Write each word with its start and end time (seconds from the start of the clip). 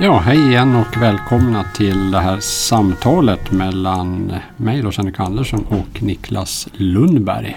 Ja, 0.00 0.18
hej 0.18 0.48
igen 0.48 0.76
och 0.76 1.02
välkomna 1.02 1.64
till 1.64 2.10
det 2.10 2.20
här 2.20 2.40
samtalet 2.40 3.52
mellan 3.52 4.32
mig, 4.56 4.82
Lars-Henrik 4.82 5.20
Andersson 5.20 5.64
och 5.68 6.02
Niklas 6.02 6.68
Lundberg. 6.72 7.56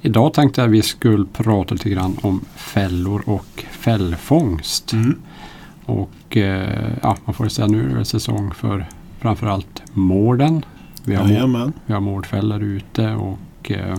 Idag 0.00 0.34
tänkte 0.34 0.60
jag 0.60 0.68
att 0.68 0.74
vi 0.74 0.82
skulle 0.82 1.26
prata 1.32 1.74
lite 1.74 1.90
grann 1.90 2.16
om 2.22 2.40
fällor 2.56 3.22
och 3.26 3.64
fällfångst. 3.70 4.92
Mm. 4.92 5.22
Och 5.84 6.36
eh, 6.36 6.92
ja, 7.02 7.16
man 7.24 7.34
får 7.34 7.48
säga 7.48 7.66
nu 7.66 7.90
är 7.90 7.98
det 7.98 8.04
säsong 8.04 8.54
för 8.54 8.86
framförallt 9.20 9.82
mården. 9.92 10.64
Vi 11.04 11.14
har, 11.14 11.28
Jajamän. 11.28 11.72
vi 11.86 11.92
har 11.92 12.00
mårdfällor 12.00 12.62
ute 12.62 13.14
och 13.14 13.70
eh, 13.70 13.96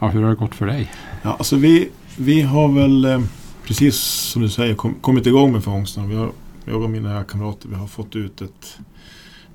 ja, 0.00 0.08
hur 0.08 0.22
har 0.22 0.30
det 0.30 0.36
gått 0.36 0.54
för 0.54 0.66
dig? 0.66 0.90
Ja, 1.22 1.36
alltså 1.38 1.56
vi, 1.56 1.88
vi 2.16 2.42
har 2.42 2.68
väl 2.68 3.04
eh, 3.04 3.20
precis 3.66 3.96
som 3.96 4.42
du 4.42 4.48
säger 4.48 4.74
kom, 4.74 4.94
kommit 4.94 5.26
igång 5.26 5.52
med 5.52 5.64
fångsten. 5.64 6.08
Vi 6.08 6.16
har, 6.16 6.32
jag 6.64 6.82
och 6.82 6.90
mina 6.90 7.24
kamrater 7.24 7.68
vi 7.68 7.74
har 7.74 7.86
fått 7.86 8.16
ut 8.16 8.40
ett 8.40 8.78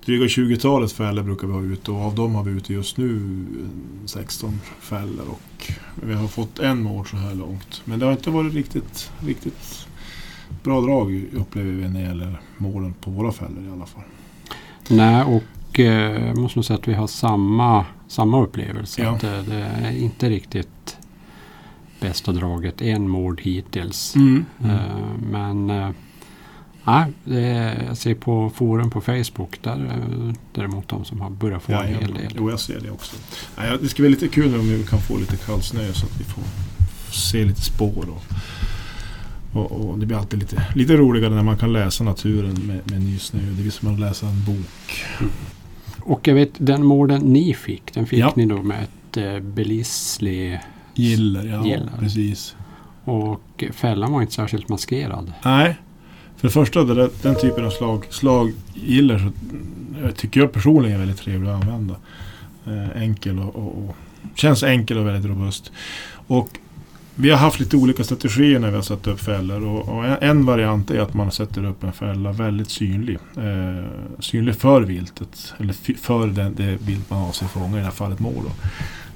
dryga 0.05 0.25
20-talet 0.25 0.91
fällor 0.91 1.23
brukar 1.23 1.47
vi 1.47 1.53
ha 1.53 1.61
ute 1.61 1.91
och 1.91 2.02
av 2.02 2.16
dem 2.16 2.35
har 2.35 2.43
vi 2.43 2.52
ute 2.52 2.73
just 2.73 2.97
nu 2.97 3.45
eh, 3.59 4.05
16 4.05 4.59
fällor 4.80 5.25
och 5.30 5.71
vi 6.03 6.13
har 6.13 6.27
fått 6.27 6.59
en 6.59 6.81
mård 6.81 7.09
så 7.09 7.17
här 7.17 7.35
långt. 7.35 7.81
Men 7.85 7.99
det 7.99 8.05
har 8.05 8.11
inte 8.11 8.30
varit 8.30 8.53
riktigt, 8.53 9.11
riktigt 9.20 9.88
bra 10.63 10.81
drag 10.81 11.25
upplever 11.33 11.71
vi 11.71 11.89
när 11.89 11.99
det 11.99 12.07
gäller 12.07 12.39
målen 12.57 12.93
på 12.93 13.11
våra 13.11 13.31
fällor 13.31 13.66
i 13.67 13.71
alla 13.71 13.85
fall. 13.85 14.03
Nej, 14.89 15.23
och 15.23 15.80
eh, 15.80 16.35
måste 16.35 16.58
nog 16.59 16.66
säga 16.66 16.80
att 16.80 16.88
vi 16.88 16.94
har 16.94 17.08
samma, 17.08 17.85
samma 18.08 18.44
upplevelse. 18.44 19.02
Ja. 19.02 19.09
Att 19.09 19.21
det, 19.21 19.41
det 19.41 19.55
är 19.55 19.97
inte 19.97 20.30
riktigt 20.30 20.97
bästa 21.99 22.31
draget. 22.31 22.81
En 22.81 23.09
mord 23.09 23.41
hittills. 23.41 24.16
Mm. 24.16 24.45
Eh, 24.59 25.19
men 25.31 25.69
eh, 25.69 25.89
nej, 26.88 27.05
är, 27.43 27.83
jag 27.88 27.97
ser 27.97 28.16
på 28.16 28.49
forum 28.55 28.89
på 28.89 29.02
Facebook 29.02 29.59
där 29.61 29.71
är 29.71 30.33
däremot 30.53 30.88
de 30.88 31.05
som 31.05 31.21
har 31.21 31.30
börjat 31.30 31.63
få 31.63 31.71
Ja, 31.71 31.83
en 31.83 31.95
hel 31.95 32.13
del. 32.13 32.33
Jo, 32.38 32.49
jag 32.49 32.59
ser 32.59 32.80
det 32.80 32.91
också. 32.91 33.16
Ja, 33.57 33.77
det 33.81 33.88
ska 33.89 34.02
bli 34.03 34.09
lite 34.09 34.27
kul 34.27 34.55
om 34.59 34.69
vi 34.69 34.83
kan 34.83 34.99
få 34.99 35.17
lite 35.17 35.38
kallsnö 35.38 35.93
så 35.93 36.05
att 36.05 36.19
vi 36.19 36.23
får 36.23 36.43
se 37.11 37.45
lite 37.45 37.61
spår. 37.61 38.05
Och, 38.09 38.23
och, 39.61 39.71
och 39.89 39.99
det 39.99 40.05
blir 40.05 40.17
alltid 40.17 40.39
lite, 40.39 40.63
lite 40.75 40.93
roligare 40.97 41.35
när 41.35 41.43
man 41.43 41.58
kan 41.58 41.73
läsa 41.73 42.03
naturen 42.03 42.53
med, 42.67 42.91
med 42.91 43.02
ny 43.02 43.19
snö. 43.19 43.39
Det 43.52 43.67
är 43.67 43.71
som 43.71 43.93
att 43.93 43.99
läsa 43.99 44.27
en 44.27 44.43
bok. 44.45 45.03
Och 45.99 46.27
jag 46.27 46.35
vet 46.35 46.52
den 46.58 46.85
morden 46.85 47.21
ni 47.21 47.53
fick, 47.53 47.93
den 47.93 48.05
fick 48.08 48.19
Ja. 48.19 48.33
ni 48.35 48.45
då 48.45 48.61
med 48.63 48.83
ett 48.83 49.17
eh, 49.17 49.39
Belisli 49.39 50.59
Giller, 50.93 51.45
ja 51.47 51.63
Giller. 51.65 51.89
precis. 51.99 52.55
och 53.03 53.63
fällan 53.73 54.11
var 54.11 54.21
inte 54.21 54.33
särskilt 54.33 54.69
maskerad. 54.69 55.33
Nej, 55.45 55.75
för 56.38 56.47
det 56.47 56.52
första 56.52 56.83
det 56.83 56.93
där, 56.93 57.09
den 57.21 57.35
typen 57.35 57.66
av 57.66 57.69
slag, 57.69 58.05
slaggiller 58.09 59.19
så 59.19 59.25
eh, 60.05 60.11
tycker 60.11 60.39
jag 60.39 60.52
personligen 60.52 60.95
är 60.95 60.99
väldigt 60.99 61.19
trevlig 61.19 61.49
att 61.49 61.63
använda. 61.63 61.95
Eh, 62.66 63.02
enkel 63.02 63.39
och, 63.39 63.55
och, 63.55 63.77
och 63.77 63.95
känns 64.35 64.63
enkel 64.63 64.97
och 64.97 65.08
väldigt 65.08 65.25
robust. 65.25 65.71
Och 66.27 66.49
vi 67.15 67.30
har 67.30 67.38
haft 67.38 67.59
lite 67.59 67.77
olika 67.77 68.03
strategier 68.03 68.59
när 68.59 68.69
vi 68.69 68.75
har 68.75 68.81
satt 68.81 69.08
upp 69.08 69.19
fällor. 69.19 69.65
Och, 69.65 69.89
och 69.89 70.23
en, 70.23 70.45
variant 70.45 70.91
är 70.91 70.99
att 70.99 71.13
man 71.13 71.31
sätter 71.31 71.65
upp 71.65 71.83
en 71.83 71.93
fälla 71.93 72.31
väldigt 72.31 72.69
synlig. 72.69 73.17
Eh, 73.38 73.85
synlig 74.19 74.55
för 74.55 74.81
viltet. 74.81 75.53
Eller 75.59 75.73
för 75.97 76.27
den, 76.27 76.55
det 76.55 76.77
vilt 76.81 77.09
man 77.09 77.21
avser 77.21 77.45
fånga, 77.45 77.75
i 77.75 77.80
det 77.80 77.85
här 77.85 77.91
fallet 77.91 78.19
mål. 78.19 78.43
Då. 78.43 78.52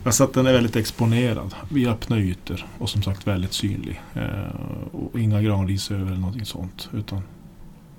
Alltså 0.04 0.24
att 0.24 0.34
den 0.34 0.46
är 0.46 0.54
väldigt 0.54 0.76
exponerad 0.76 1.56
vid 1.70 1.88
öppna 1.88 2.20
ytor 2.20 2.66
och 2.78 2.90
som 2.90 3.04
sagt 3.04 3.28
väldigt 3.28 3.54
synlig. 3.54 4.02
Eh, 4.14 4.56
och 4.92 5.20
inga 5.20 5.42
granris 5.42 5.92
över 5.92 6.06
eller 6.06 6.22
någonting 6.22 6.46
sånt. 6.46 6.90
Utan 6.94 7.22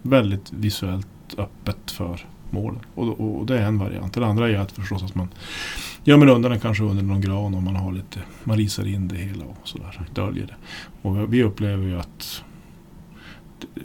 väldigt 0.03 0.53
visuellt 0.53 1.07
öppet 1.39 1.91
för 1.91 2.27
målen. 2.51 2.81
Och, 2.95 3.09
och, 3.09 3.39
och 3.39 3.47
det 3.47 3.59
är 3.59 3.67
en 3.67 3.79
variant. 3.79 4.15
Den 4.15 4.25
andra 4.25 4.49
är 4.49 4.57
att 4.57 4.73
förstås 4.73 5.03
att 5.03 5.15
man 5.15 5.29
gömmer 6.05 6.27
undan 6.27 6.51
den 6.51 6.61
kanske 6.61 6.85
under 6.85 7.03
någon 7.03 7.21
gran 7.21 7.55
om 7.55 7.65
man 7.65 7.77
har 7.77 7.93
lite, 7.93 8.21
man 8.45 8.57
risar 8.57 8.87
in 8.87 9.09
det 9.09 9.17
hela 9.17 9.45
och 9.45 9.69
sådär, 9.69 10.03
döljer 10.15 10.47
det. 10.47 10.55
Och 11.09 11.35
vi 11.35 11.43
upplever 11.43 11.87
ju 11.87 11.99
att, 11.99 12.45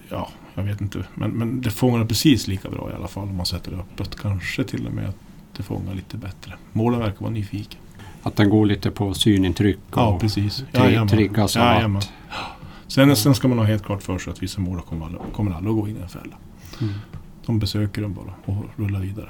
ja, 0.09 0.29
jag 0.55 0.63
vet 0.63 0.81
inte, 0.81 1.03
men, 1.15 1.31
men 1.31 1.61
det 1.61 1.71
fångar 1.71 2.05
precis 2.05 2.47
lika 2.47 2.69
bra 2.69 2.91
i 2.91 2.95
alla 2.95 3.07
fall 3.07 3.23
om 3.23 3.35
man 3.35 3.45
sätter 3.45 3.71
det 3.71 3.77
öppet. 3.77 4.15
Kanske 4.15 4.63
till 4.63 4.87
och 4.87 4.93
med 4.93 5.09
att 5.09 5.17
det 5.57 5.63
fångar 5.63 5.93
lite 5.95 6.17
bättre. 6.17 6.53
Målen 6.73 6.99
verkar 6.99 7.19
vara 7.19 7.31
nyfiken. 7.31 7.79
Att 8.23 8.35
den 8.35 8.49
går 8.49 8.65
lite 8.65 8.91
på 8.91 9.13
synintryck 9.13 9.77
och 9.91 9.97
Ja, 10.01 10.17
precis. 10.21 10.63
triggas 11.09 11.55
av 11.55 11.63
Jajamän. 11.65 11.97
att... 11.97 12.11
Sen, 12.87 13.15
sen 13.15 13.35
ska 13.35 13.47
man 13.47 13.57
ha 13.57 13.65
helt 13.65 13.85
klart 13.85 14.03
för 14.03 14.17
sig 14.17 14.31
att 14.33 14.43
vissa 14.43 14.61
målar 14.61 14.81
kommer 14.81 15.05
aldrig, 15.05 15.21
kommer 15.33 15.51
aldrig 15.51 15.71
att 15.75 15.81
gå 15.81 15.87
in 15.87 15.97
i 15.97 16.01
en 16.01 16.09
fälla. 16.09 16.35
Mm. 16.81 16.93
De 17.45 17.59
besöker 17.59 18.01
den 18.01 18.13
bara 18.13 18.33
och 18.45 18.65
rullar 18.75 18.99
vidare. 18.99 19.29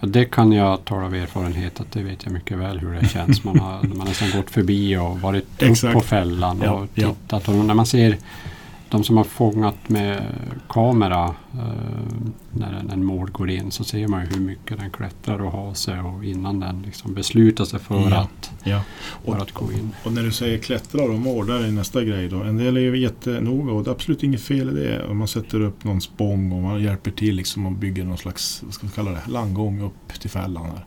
Ja, 0.00 0.08
det 0.08 0.24
kan 0.24 0.52
jag 0.52 0.84
tala 0.84 1.06
av 1.06 1.14
erfarenhet 1.14 1.80
att 1.80 1.92
det 1.92 2.02
vet 2.02 2.24
jag 2.24 2.32
mycket 2.32 2.58
väl 2.58 2.78
hur 2.78 2.92
det 2.92 3.08
känns. 3.08 3.44
Man 3.44 3.58
har, 3.58 3.82
man 3.82 3.98
har 4.00 4.04
nästan 4.06 4.30
gått 4.40 4.50
förbi 4.50 4.96
och 4.96 5.20
varit 5.20 5.62
upp 5.62 5.92
på 5.92 6.00
fällan 6.00 6.60
Ja, 6.64 6.70
och 6.72 6.86
ja. 6.94 7.08
tittat. 7.14 7.48
Och 7.48 7.54
när 7.54 7.74
man 7.74 7.86
ser 7.86 8.16
de 8.90 9.04
som 9.04 9.16
har 9.16 9.24
fångat 9.24 9.88
med 9.88 10.22
kamera 10.68 11.34
eh, 11.54 12.12
när 12.52 12.84
en, 12.92 13.04
mård 13.04 13.32
går 13.32 13.50
in 13.50 13.70
så 13.70 13.84
ser 13.84 14.08
man 14.08 14.20
ju 14.20 14.26
hur 14.26 14.40
mycket 14.40 14.78
den 14.78 14.90
klättrar 14.90 15.42
och 15.42 15.52
har 15.52 15.74
sig 15.74 16.00
och 16.00 16.24
innan 16.24 16.60
den 16.60 16.82
liksom 16.82 17.14
beslutar 17.14 17.64
sig 17.64 17.80
för, 17.80 18.10
Ja. 18.10 18.16
att, 18.16 18.50
Ja. 18.64 18.82
för 19.24 19.38
att 19.38 19.52
gå 19.52 19.72
in. 19.72 19.90
Och 20.04 20.12
när 20.12 20.22
du 20.22 20.32
säger 20.32 20.58
klättrar 20.58 21.08
och 21.10 21.18
mår, 21.18 21.44
där 21.44 21.64
är 21.64 21.70
nästa 21.70 22.04
grej 22.04 22.28
då. 22.28 22.42
En 22.42 22.56
del 22.56 22.76
är 22.76 22.80
ju 22.80 22.98
jättenoga 22.98 23.72
och 23.72 23.84
det 23.84 23.90
är 23.90 23.92
absolut 23.94 24.22
inget 24.22 24.42
fel 24.42 24.78
i 24.78 24.80
det. 24.82 25.06
Om 25.06 25.16
man 25.18 25.28
sätter 25.28 25.60
upp 25.60 25.84
någon 25.84 26.00
spång 26.00 26.52
och 26.52 26.62
man 26.62 26.82
hjälper 26.82 27.10
till 27.10 27.34
liksom 27.34 27.66
och 27.66 27.72
bygger 27.72 28.04
någon 28.04 28.18
slags, 28.18 28.62
vad 28.64 28.74
ska 28.74 28.86
vi 28.86 28.92
kalla 28.92 29.10
det, 29.10 29.22
landgång 29.28 29.80
upp 29.82 30.20
till 30.20 30.30
fällan 30.30 30.64
här. 30.64 30.84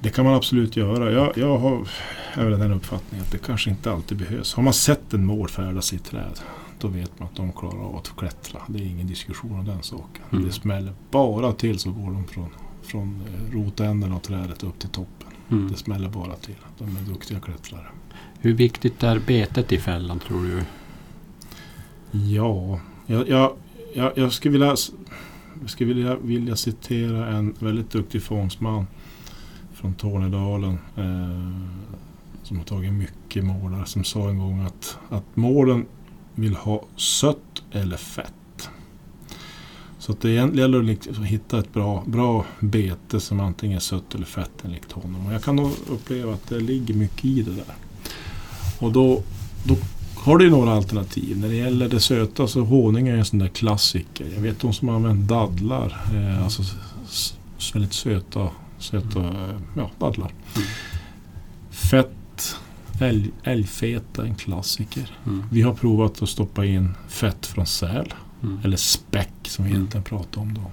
Det 0.00 0.10
kan 0.10 0.24
man 0.24 0.34
absolut 0.34 0.76
göra. 0.76 1.12
Jag, 1.12 1.32
jag 1.38 1.58
har 1.58 1.88
även 2.36 2.60
den 2.60 2.72
uppfattningen 2.72 3.26
att 3.26 3.32
det 3.32 3.38
kanske 3.38 3.70
inte 3.70 3.92
alltid 3.92 4.18
behövs. 4.18 4.54
Har 4.54 4.62
man 4.62 4.72
sett 4.72 5.14
en 5.14 5.26
mård 5.26 5.50
färdas 5.50 5.92
i 5.92 5.96
ett 5.96 6.04
träd 6.04 6.40
då 6.82 6.88
vet 6.88 7.18
man 7.18 7.28
att 7.28 7.36
de 7.36 7.52
klarar 7.52 7.84
av 7.84 7.96
att 7.96 8.16
klättra. 8.16 8.60
Det 8.66 8.78
är 8.78 8.86
ingen 8.86 9.06
diskussion 9.06 9.58
om 9.58 9.64
den 9.64 9.82
saken. 9.82 10.24
Mm. 10.32 10.44
Det 10.44 10.52
smäller 10.52 10.92
bara 11.10 11.52
till 11.52 11.78
så 11.78 11.92
går 11.92 12.10
de 12.12 12.26
från, 12.26 12.48
från 12.82 13.20
eh, 13.20 13.54
rotänden 13.54 14.12
av 14.12 14.18
trädet 14.18 14.62
upp 14.62 14.78
till 14.78 14.88
toppen. 14.88 15.28
Mm. 15.50 15.68
Det 15.70 15.76
smäller 15.76 16.08
bara 16.08 16.36
till. 16.36 16.56
De 16.78 16.96
är 16.96 17.00
duktiga 17.00 17.40
klättrare. 17.40 17.86
Hur 18.38 18.54
viktigt 18.54 19.02
är 19.02 19.18
betet 19.18 19.72
i 19.72 19.78
fällan 19.78 20.18
tror 20.18 20.42
du? 20.42 20.62
Ja, 22.18 22.80
jag, 23.06 23.28
jag, 23.28 23.52
jag, 23.94 24.12
jag 24.16 24.32
skulle, 24.32 24.52
vilja, 24.52 24.76
jag 25.60 25.70
skulle 25.70 25.94
vilja, 25.94 26.16
vilja 26.16 26.56
citera 26.56 27.28
en 27.28 27.54
väldigt 27.58 27.90
duktig 27.90 28.22
fångstman 28.22 28.86
från 29.72 29.94
Tornedalen 29.94 30.78
eh, 30.96 31.92
som 32.42 32.56
har 32.56 32.64
tagit 32.64 32.92
mycket 32.92 33.44
målar 33.44 33.84
som 33.84 34.04
sa 34.04 34.28
en 34.28 34.38
gång 34.38 34.62
att, 34.62 34.98
att 35.08 35.36
målen 35.36 35.86
vill 36.34 36.54
ha 36.54 36.84
sött 36.96 37.62
eller 37.72 37.96
fett. 37.96 38.70
Så 39.98 40.12
att 40.12 40.20
det 40.20 40.30
gäller 40.30 40.78
att 40.78 40.84
liksom 40.84 41.24
hitta 41.24 41.58
ett 41.58 41.72
bra, 41.72 42.04
bra 42.06 42.44
bete 42.60 43.20
som 43.20 43.40
antingen 43.40 43.76
är 43.76 43.80
sött 43.80 44.14
eller 44.14 44.26
fett 44.26 44.64
enligt 44.64 44.92
honom. 44.92 45.26
Och 45.26 45.32
jag 45.32 45.42
kan 45.42 45.56
nog 45.56 45.70
uppleva 45.88 46.34
att 46.34 46.48
det 46.48 46.60
ligger 46.60 46.94
mycket 46.94 47.24
i 47.24 47.42
det 47.42 47.50
där. 47.50 47.74
Och 48.78 48.92
då, 48.92 49.22
då 49.64 49.76
har 50.16 50.38
du 50.38 50.44
ju 50.44 50.50
några 50.50 50.72
alternativ. 50.72 51.38
När 51.38 51.48
det 51.48 51.54
gäller 51.54 51.88
det 51.88 52.00
söta 52.00 52.46
så 52.46 52.60
honung 52.60 53.08
är 53.08 53.16
en 53.16 53.24
sån 53.24 53.38
där 53.38 53.48
klassiker. 53.48 54.26
Jag 54.34 54.40
vet 54.40 54.60
de 54.60 54.72
som 54.72 54.88
har 54.88 54.94
använt 54.94 55.28
dadlar. 55.28 56.02
Eh, 56.14 56.44
alltså 56.44 56.62
väldigt 57.74 57.92
söta, 57.92 58.48
söta 58.78 59.20
eh, 59.20 59.56
ja, 59.76 59.90
dadlar. 59.98 60.32
Mm. 60.56 60.68
Fett, 61.70 62.10
älg, 63.00 63.30
älgfeta 63.42 64.22
är 64.22 64.26
en 64.26 64.34
klassiker. 64.34 65.16
Mm. 65.26 65.44
Vi 65.50 65.62
har 65.62 65.74
provat 65.74 66.22
att 66.22 66.28
stoppa 66.28 66.64
in 66.64 66.90
fett 67.08 67.46
från 67.46 67.66
säl. 67.66 68.14
Mm. 68.42 68.58
Eller 68.64 68.76
späck 68.76 69.32
som 69.42 69.64
vi 69.64 69.70
Mm. 69.70 69.80
egentligen 69.80 70.04
pratar 70.04 70.40
om 70.40 70.54
då. 70.54 70.70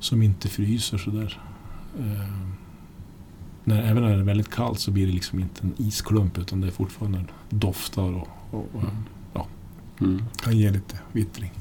Som 0.00 0.22
inte 0.22 0.48
fryser 0.48 0.98
sådär. 0.98 1.40
Eh, 1.98 2.30
när, 3.64 3.82
även 3.82 4.02
när 4.02 4.10
det 4.14 4.20
är 4.20 4.24
väldigt 4.24 4.50
kallt 4.50 4.80
så 4.80 4.90
blir 4.90 5.06
det 5.06 5.12
liksom 5.12 5.38
inte 5.38 5.60
en 5.62 5.74
isklump 5.76 6.38
utan 6.38 6.60
det 6.60 6.66
är 6.66 6.70
fortfarande 6.70 7.24
doftar 7.50 8.14
och, 8.14 8.28
och, 8.50 8.66
och 8.74 9.48
Mm. 10.00 10.22
kan 10.42 10.56
ge 10.58 10.70
lite 10.70 10.98
vittring. 11.12 11.52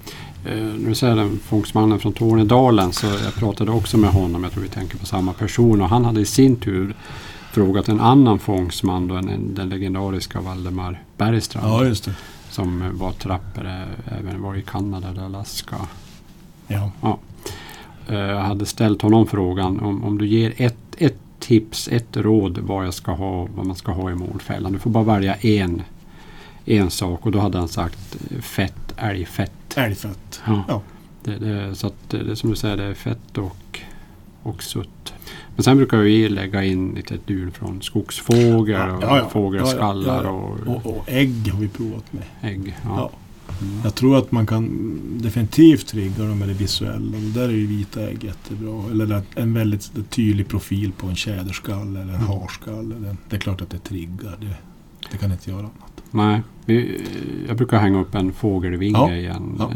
Eh, 0.45 0.67
du 0.87 0.95
säger 0.95 1.15
den 1.15 1.39
fångstmannen 1.43 1.99
från 1.99 2.13
Tornedalen 2.13 2.93
så 2.93 3.07
jag 3.07 3.33
pratade 3.35 3.71
också 3.71 3.97
med 3.97 4.09
honom, 4.09 4.43
jag 4.43 4.51
tror 4.51 4.63
vi 4.63 4.69
tänker 4.69 4.97
på 4.97 5.05
samma 5.05 5.33
person 5.33 5.81
och 5.81 5.89
han 5.89 6.05
hade 6.05 6.21
i 6.21 6.25
sin 6.25 6.55
tur 6.55 6.95
frågat 7.55 7.89
en 7.89 7.99
annan 7.99 8.39
fångstman, 8.39 9.07
då, 9.07 9.15
en, 9.15 9.55
den 9.55 9.69
legendariska 9.69 10.41
Valdemar 10.41 11.03
Bergstrand 11.17 11.67
Ja, 11.67 11.85
just 11.85 12.05
det. 12.05 12.15
som 12.49 12.81
eh, 12.81 12.89
var 12.89 13.11
trappare, 13.11 13.87
även 14.19 14.41
var 14.41 14.55
i 14.55 14.61
Kanada 14.61 15.07
eller 15.09 15.23
Alaska. 15.25 15.75
Ja. 16.67 16.91
Eh, 18.07 18.15
Jag 18.15 18.39
hade 18.41 18.65
ställt 18.65 19.01
honom 19.01 19.27
frågan 19.27 19.79
om, 19.79 20.03
om 20.03 20.17
du 20.17 20.27
ger 20.27 20.53
ett, 20.57 20.77
ett 20.97 21.17
tips, 21.39 21.87
ett 21.87 22.17
råd 22.17 22.57
vad, 22.57 22.85
jag 22.85 22.93
ska 22.93 23.11
ha, 23.11 23.47
vad 23.55 23.65
man 23.65 23.75
ska 23.75 23.91
ha 23.91 24.11
i 24.11 24.15
målfällan. 24.15 24.71
Du 24.73 24.79
får 24.79 24.89
bara 24.89 25.03
välja 25.03 25.35
en, 25.35 25.81
en 26.65 26.89
sak 26.89 27.25
och 27.25 27.31
då 27.31 27.39
hade 27.39 27.57
han 27.57 27.67
sagt 27.67 28.17
eh, 28.31 28.41
fett, 28.41 28.93
älgfett. 28.97 29.51
Älgfett. 29.77 30.41
Ja. 30.47 30.63
Ja. 30.67 30.81
Det, 31.23 31.35
det, 31.37 31.75
så 31.75 31.87
att 31.87 32.09
det, 32.09 32.23
det 32.23 32.35
som 32.35 32.49
du 32.49 32.55
säger, 32.55 32.77
det 32.77 32.83
är 32.83 32.93
fett 32.93 33.37
och, 33.37 33.79
och 34.43 34.63
sutt. 34.63 35.13
Men 35.55 35.63
sen 35.63 35.77
brukar 35.77 35.97
vi 35.97 36.29
lägga 36.29 36.63
in 36.63 36.93
lite 36.95 37.17
dun 37.25 37.51
från 37.51 37.81
skogsfågel 37.81 38.89
och 38.89 39.03
ja, 39.03 39.17
ja. 39.17 39.29
fågelskallar 39.29 40.23
och, 40.23 40.59
Och, 40.67 40.85
och 40.97 41.03
ägg 41.07 41.47
har 41.53 41.59
vi 41.59 41.67
provat 41.67 42.13
med. 42.13 42.23
ägg. 42.41 42.77
Ja. 42.83 43.11
Mm. 43.61 43.79
Jag 43.83 43.95
tror 43.95 44.17
att 44.17 44.31
man 44.31 44.45
kan 44.45 44.69
definitivt 45.21 45.87
trigga 45.87 46.23
dem 46.23 46.39
med 46.39 46.47
det 46.47 46.53
visuella. 46.53 47.17
Och 47.17 47.23
där 47.23 47.43
är 47.49 47.53
ju 47.53 47.67
vita 47.67 48.01
ägg 48.09 48.23
jättebra. 48.23 48.83
Eller 48.91 49.21
en 49.35 49.53
väldigt 49.53 50.09
tydlig 50.09 50.47
profil 50.47 50.91
på 50.97 51.07
en 51.07 51.15
tjäderskalle 51.15 52.01
eller 52.01 52.13
en 52.13 52.19
Mm. 52.21 52.27
harskalle. 52.27 52.95
Det, 52.95 53.15
det 53.29 53.35
är 53.35 53.39
klart 53.39 53.61
att 53.61 53.69
det 53.69 53.79
triggar. 53.79 54.37
Det, 54.41 54.55
det 55.11 55.17
kan 55.17 55.31
inte 55.31 55.49
göra 55.49 55.59
annat. 55.59 56.03
Nej, 56.11 56.41
vi, 56.65 57.01
jag 57.47 57.57
brukar 57.57 57.79
hänga 57.79 57.99
upp 58.01 58.15
en 58.15 58.33
fågelvinge 58.33 58.97
Ja, 58.97 59.13
i 59.15 59.25
en 59.25 59.55
ja. 59.59 59.71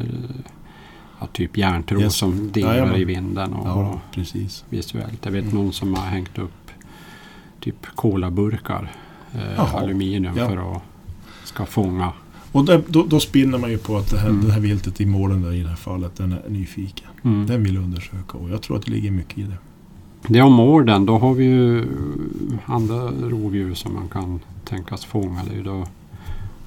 Ja, 1.19 1.27
typ 1.27 1.57
järntråd 1.57 2.01
Yes. 2.01 2.15
som 2.15 2.51
dinglar 2.51 2.73
Jajamän. 2.73 2.95
i 2.95 3.03
vinden 3.03 3.53
och, 3.53 3.67
Ja, 3.67 3.73
och 3.89 3.99
precis. 4.15 4.65
visuellt. 4.69 5.19
Jag 5.25 5.31
vet 5.31 5.43
Mm. 5.43 5.55
någon 5.55 5.73
som 5.73 5.93
har 5.93 6.05
hängt 6.05 6.37
upp 6.37 6.51
typ 7.59 7.85
kolaburkar, 7.95 8.91
eh, 9.33 9.75
aluminium 9.75 10.37
ja. 10.37 10.49
för 10.49 10.75
att 10.75 10.81
ska 11.43 11.65
fånga. 11.65 12.11
Och 12.51 12.65
där, 12.65 12.81
då, 12.87 13.03
då 13.03 13.19
spinner 13.19 13.57
man 13.57 13.69
ju 13.71 13.77
på 13.77 13.97
att 13.97 14.09
det 14.11 14.17
här, 14.19 14.29
Mm. 14.29 14.45
det 14.45 14.51
här 14.53 14.59
viltet 14.59 15.01
i 15.01 15.05
målen 15.05 15.41
där, 15.41 15.51
i 15.53 15.61
det 15.63 15.69
här 15.69 15.75
fallet, 15.75 16.15
den 16.15 16.31
är 16.31 16.49
nyfiken. 16.49 17.07
Mm. 17.23 17.45
Den 17.47 17.63
vill 17.63 17.77
undersöka 17.77 18.37
och 18.37 18.49
jag 18.49 18.61
tror 18.61 18.77
att 18.77 18.85
det 18.85 18.91
ligger 18.91 19.11
mycket 19.11 19.37
i 19.37 19.41
det. 19.41 19.57
Det 20.27 20.41
om 20.41 20.53
mården, 20.53 21.05
då 21.05 21.17
har 21.17 21.33
vi 21.33 21.43
ju 21.45 21.85
andra 22.65 22.95
rovdjur 23.11 23.73
som 23.73 23.93
man 23.93 24.07
kan 24.07 24.39
tänkas 24.65 25.05
fånga. 25.05 25.43
Det 25.43 25.51
är 25.51 25.55
ju 25.55 25.63
då 25.63 25.85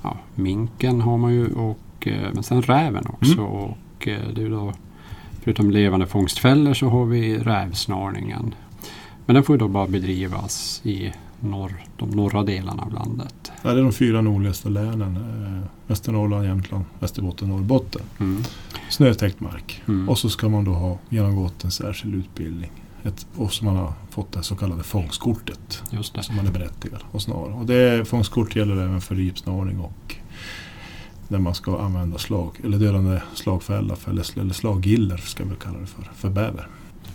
ja, 0.02 0.16
minken 0.34 1.00
har 1.00 1.19
man 1.19 1.34
ju 1.34 1.52
och 1.52 1.78
eh, 2.08 2.28
men 2.34 2.43
sen 2.43 2.62
räven 2.62 3.04
också. 3.08 3.32
Mm. 3.32 3.44
Och 3.44 3.76
eh, 4.08 4.28
det 4.34 4.43
är 4.43 4.50
då 4.50 4.72
förutom 5.43 5.70
levande 5.70 6.06
fångstfällor 6.06 6.75
så 6.75 6.88
har 6.88 7.04
vi 7.04 7.38
rävsnarningen. 7.38 8.54
Men 9.26 9.34
den 9.34 9.44
får 9.44 9.56
då 9.56 9.69
bara 9.69 9.87
bedrivas 9.87 10.81
i 10.84 11.12
norr, 11.40 11.84
de 11.96 12.10
norra 12.10 12.43
delarna 12.43 12.82
av 12.82 12.93
landet. 12.93 13.52
Ja, 13.62 13.72
det 13.72 13.81
är 13.81 13.82
de 13.82 13.93
fyra 13.93 14.20
nordligaste 14.20 14.69
länen. 14.69 15.16
Eh, 15.16 15.69
Västernorrland, 15.87 16.44
Jämtland, 16.44 16.84
Västerbotten, 16.99 17.49
Norrbotten. 17.49 18.02
Mm. 18.20 18.43
Snötäckt 18.90 19.40
mark. 19.40 19.82
Mm. 19.88 20.08
Och 20.08 20.19
så 20.19 20.28
ska 20.28 20.49
man 20.49 20.64
då 20.64 20.72
ha 20.72 20.99
genomgått 21.08 21.64
en 21.64 21.70
särskild 21.70 22.14
utbildning. 22.14 22.70
Ett, 23.02 23.26
och 23.37 23.52
så 23.52 23.64
man 23.64 23.76
har 23.76 23.93
fått 24.10 24.32
det 24.32 24.43
så 24.43 24.56
kallade 24.56 24.82
fångstkortet. 24.82 25.82
Som 26.20 26.37
man 26.37 26.46
är 26.46 26.52
berättigad 26.52 27.00
att 27.12 27.22
snara. 27.22 27.54
Och 27.54 27.66
det 27.66 28.08
fångstkort 28.08 28.56
gäller 28.56 28.76
även 28.76 29.00
för 29.00 29.14
ripsnarning 29.14 29.81
och 29.81 30.16
när 31.32 31.38
man 31.38 31.55
ska 31.55 31.79
använda 31.79 32.19
slag, 32.19 32.61
eller 32.64 32.79
dödande 32.79 33.20
slagfälla 33.34 33.96
för, 33.96 34.11
eller, 34.11 34.52
slaggiller 34.52 35.17
ska 35.17 35.44
vi 35.44 35.56
kalla 35.56 35.79
det 35.79 35.87
för, 35.87 36.02
för 36.14 36.31
bäver. 36.31 36.69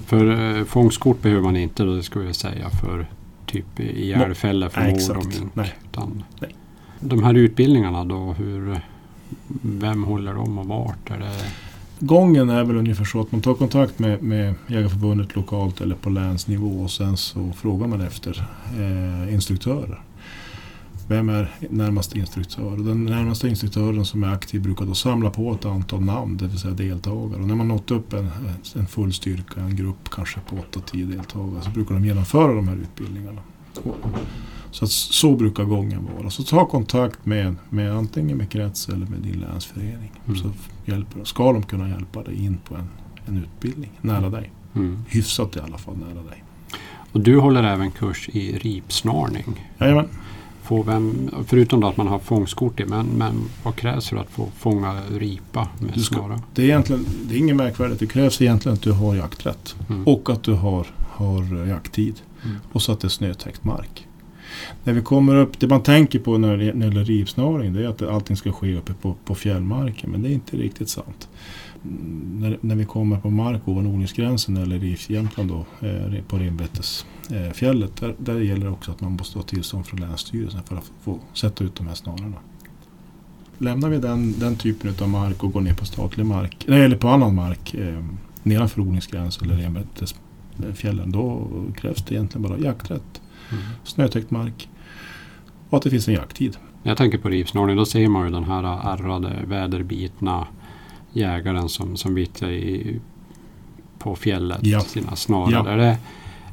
För 0.05 0.57
eh, 0.57 0.63
fångstkort 0.63 1.21
behöver 1.21 1.41
man 1.41 1.57
inte 1.57 1.83
då, 1.83 1.95
det 1.95 2.03
skulle 2.03 2.25
jag 2.25 2.35
säga 2.35 2.69
för 2.69 3.07
typ 3.45 3.79
ihjälfällor 3.79 4.69
för 4.69 4.81
exakt. 4.81 5.17
och 5.17 5.25
mink. 5.25 5.55
Nej. 5.55 5.75
Utan 5.91 6.23
Nej. 6.39 6.55
De 6.99 7.23
här 7.23 7.33
utbildningarna 7.33 8.03
då, 8.03 8.33
hur, 8.37 8.81
vem 9.61 10.03
håller 10.03 10.33
dem 10.33 10.57
och 10.57 10.65
vart? 10.65 11.11
Är 11.11 11.19
det, 11.19 11.51
Gången 11.99 12.49
är 12.49 12.63
väl 12.63 12.75
ungefär 12.75 13.05
så 13.05 13.21
att 13.21 13.31
man 13.31 13.41
tar 13.41 13.53
kontakt 13.53 13.99
med, 13.99 14.23
med 14.23 14.53
Jägarförbundet 14.67 15.35
lokalt 15.35 15.81
eller 15.81 15.95
på 15.95 16.09
länsnivå 16.09 16.83
och 16.83 16.91
sen 16.91 17.17
så 17.17 17.51
frågar 17.51 17.87
man 17.87 18.01
efter 18.01 18.47
eh, 18.79 19.33
instruktörer. 19.33 20.01
Vem 21.07 21.30
är 21.30 21.51
närmaste 21.69 22.19
instruktör? 22.19 22.71
Och 22.71 22.86
Den 22.86 23.06
närmaste 23.06 23.48
instruktören 23.48 24.06
som 24.06 24.24
är 24.24 24.33
aktiv 24.33 24.62
brukar 24.62 24.86
då 24.86 24.94
samla 24.94 25.30
på 25.30 25.54
ett 25.54 25.65
antal 25.65 26.01
namn, 26.01 26.38
det 26.38 26.48
vill 26.48 26.59
säga 26.59 26.74
deltagare. 26.74 27.42
Och 27.42 27.48
när 27.48 27.56
man 27.56 27.68
nått 27.68 27.92
upp 27.92 28.13
en, 28.13 28.30
en 28.75 28.88
full 28.88 29.13
styrka, 29.13 29.62
en 29.62 29.75
grupp 29.75 30.09
kanske 30.12 30.39
på 30.39 30.56
8-10 30.56 31.06
deltagare, 31.06 31.62
så 31.62 31.69
brukar 31.69 31.94
de 31.95 32.06
genomföra 32.06 32.54
de 32.54 32.68
här 32.68 32.75
utbildningarna. 32.75 33.42
Så 34.71 34.86
att 34.86 34.92
så 34.92 35.36
brukar 35.36 35.63
gången 35.63 36.07
vara. 36.18 36.30
Så 36.30 36.44
ta 36.44 36.65
kontakt 36.65 37.25
med, 37.25 37.56
med 37.69 37.95
antingen 37.95 38.38
med 38.38 38.50
krets 38.50 38.89
eller 38.89 39.06
med 39.06 39.19
din 39.19 39.39
länsförening. 39.39 40.12
Mm. 40.25 40.38
Så 40.38 40.51
hjälper, 40.86 41.24
ska 41.24 41.54
de 41.54 41.63
kunna 41.63 41.89
hjälpa 41.89 42.24
dig 42.24 42.45
in 42.45 42.57
på 42.57 42.75
en, 42.75 42.89
en 43.25 43.38
utbildning 43.38 43.92
nära 44.01 44.30
dig. 44.30 44.51
mm. 44.75 45.04
Hyfsat 45.07 45.56
i 45.56 45.59
alla 45.59 45.77
fall 45.77 45.98
nära 45.98 46.24
dig. 46.24 46.44
Och 47.12 47.19
du 47.19 47.39
håller 47.39 47.63
även 47.63 47.92
kurs 47.92 48.30
i 48.30 48.57
ripsnarning. 48.57 49.68
Jajamän. 49.80 50.07
Får 50.67 50.83
vem, 50.83 51.29
förutom 51.47 51.83
att 51.83 51.97
man 51.97 52.07
har 52.07 52.19
fångstkort 52.19 52.79
i, 52.79 52.85
men, 52.85 53.05
men 53.05 53.49
vad 53.63 53.75
krävs 53.75 54.09
för 54.09 54.17
att 54.17 54.29
få 54.29 54.47
fånga 54.57 55.01
ripa 55.09 55.67
med 55.79 56.01
snara? 56.01 56.41
Det 56.53 56.61
är, 56.61 56.65
egentligen, 56.65 57.05
det 57.23 57.35
är 57.35 57.39
inget 57.39 57.55
märkvärdigt. 57.55 57.99
Det 57.99 58.07
krävs 58.07 58.41
egentligen 58.41 58.73
att 58.73 58.81
du 58.81 58.91
har 58.91 59.15
jakträtt. 59.15 59.75
Mm. 59.89 60.07
Och 60.07 60.29
att 60.29 60.43
du 60.43 60.53
har, 60.53 60.87
har 61.09 61.65
jakttid. 61.67 62.21
Mm. 62.43 62.57
Och 62.71 62.81
så 62.81 62.91
att 62.91 62.99
det 62.99 63.07
är 63.07 63.09
snötäckt 63.09 63.63
mark. 63.63 64.06
När 64.83 64.94
vi 64.94 65.01
kommer 65.01 65.36
upp, 65.36 65.59
det 65.59 65.68
man 65.68 65.83
tänker 65.83 66.19
på 66.19 66.38
när 66.38 66.57
det 66.57 66.65
gäller 66.65 67.04
rivsnöring 67.04 67.74
det 67.74 67.83
är 67.83 67.88
att 67.88 68.01
allting 68.01 68.38
ska 68.38 68.51
ske 68.51 68.77
uppe 68.77 68.94
på, 68.94 69.15
på 69.25 69.36
fjällmarken. 69.36 70.12
Men 70.12 70.21
det 70.21 70.30
är 70.30 70.33
inte 70.33 70.57
riktigt 70.57 70.89
sant. 70.89 71.30
När, 72.33 72.57
när 72.62 72.75
vi 72.75 72.86
kommer 72.86 73.19
på 73.19 73.30
mark 73.30 73.68
ovan 73.68 73.88
odlingsgränsen 73.88 74.57
eller 74.57 74.83
i 74.83 74.98
Jämtland 75.07 75.50
då, 75.50 75.88
eh, 75.88 76.24
på 76.27 76.38
renbetesfjället. 76.38 78.01
Eh, 78.01 78.07
där, 78.07 78.15
där 78.18 78.39
gäller 78.39 78.65
det 78.65 78.71
också 78.71 78.92
att 78.92 79.01
man 79.01 79.12
måste 79.12 79.39
ha 79.39 79.44
tillstånd 79.44 79.86
från 79.86 80.00
Länsstyrelsen 80.00 80.63
för 80.63 80.75
att 80.75 80.92
få 81.04 81.19
sätta 81.33 81.63
ut 81.63 81.75
de 81.75 81.88
här 81.88 81.95
snarorna. 81.95 82.38
Lämnar 83.57 83.89
vi 83.89 83.98
den, 83.98 84.39
den 84.39 84.56
typen 84.56 84.94
av 85.01 85.09
mark 85.09 85.44
och 85.44 85.54
går 85.54 85.62
ner 85.62 85.74
på 85.74 85.86
statlig 85.86 86.25
mark, 86.25 86.65
nej, 86.68 86.81
eller 86.81 86.98
på 86.98 87.07
annan 87.07 87.36
mark 87.36 87.74
eh, 87.74 88.04
nedanför 88.44 88.81
odlingsgränsen 88.81 89.50
eller 89.50 89.62
renbetesfjällen. 89.62 91.12
Då 91.12 91.48
krävs 91.75 92.06
det 92.06 92.15
egentligen 92.15 92.50
bara 92.50 92.59
jakträtt, 92.59 93.21
Mm. 93.51 93.63
snötäckt 93.83 94.31
mark 94.31 94.69
och 95.69 95.77
att 95.77 95.83
det 95.83 95.89
finns 95.89 96.07
en 96.07 96.13
jakttid. 96.13 96.57
Jag 96.83 96.97
tänker 96.97 97.17
på 97.17 97.29
ripsnarning 97.29 97.75
då 97.77 97.85
ser 97.85 98.07
man 98.09 98.25
ju 98.25 98.31
den 98.33 98.44
här 98.44 98.63
ärrade, 98.94 99.33
väderbitna 99.47 100.47
jägaren 101.13 101.69
som, 101.69 101.97
som 101.97 102.13
vittjar 102.15 102.49
i, 102.49 102.99
på 103.99 104.15
fjället 104.15 104.59
Ja. 104.61 104.79
sina 104.79 105.15
snarar. 105.15 105.51
Ja. 105.51 105.69
Är, 105.69 105.77
det, 105.77 105.97